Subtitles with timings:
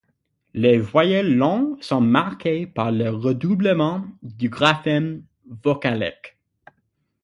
[0.55, 6.37] Les voyelles longues sont marquées par le redoublement du graphème vocalique.